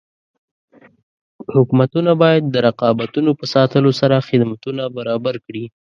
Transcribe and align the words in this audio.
حکومتونه 1.55 2.11
باید 2.21 2.43
د 2.47 2.55
رقابتونو 2.67 3.29
په 3.39 3.45
ساتلو 3.53 3.91
سره 4.01 4.25
خدمتونه 4.27 4.83
برابر 4.97 5.35
کړي. 5.45 5.65